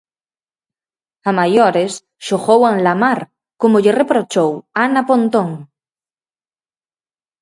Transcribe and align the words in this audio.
A 1.29 1.31
maiores, 1.39 1.91
xogou 2.27 2.61
a 2.65 2.71
enlamar, 2.75 3.19
como 3.61 3.81
lle 3.83 3.97
reprochou 4.01 4.51
Ana 4.85 5.01
Pontón. 5.09 5.49